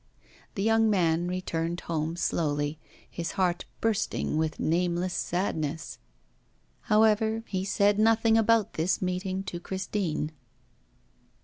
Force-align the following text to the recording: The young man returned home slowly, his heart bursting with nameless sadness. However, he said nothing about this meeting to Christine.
The 0.55 0.63
young 0.63 0.89
man 0.89 1.27
returned 1.27 1.81
home 1.81 2.15
slowly, 2.15 2.79
his 3.07 3.33
heart 3.33 3.65
bursting 3.81 4.35
with 4.35 4.59
nameless 4.59 5.13
sadness. 5.13 5.99
However, 6.89 7.43
he 7.45 7.63
said 7.63 7.99
nothing 7.99 8.35
about 8.35 8.73
this 8.73 8.99
meeting 8.99 9.43
to 9.43 9.59
Christine. 9.59 10.31